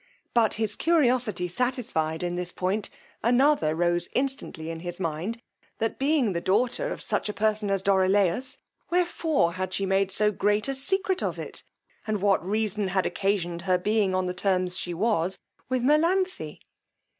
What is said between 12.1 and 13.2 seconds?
what reason had